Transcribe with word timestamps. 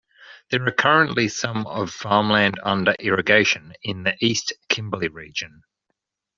There 0.49 0.65
are 0.67 0.71
currently 0.71 1.27
some 1.27 1.67
of 1.67 1.91
farmland 1.91 2.59
under 2.63 2.93
irrigation 2.97 3.73
in 3.83 4.01
the 4.01 4.15
East 4.19 4.51
Kimberly 4.67 5.09
region. 5.09 5.61